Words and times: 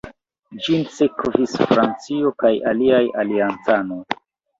Ĝin 0.67 0.85
sekvis 0.93 1.53
Francio 1.71 2.31
kaj 2.45 2.51
aliaj 2.71 3.03
aliancanoj. 3.25 4.01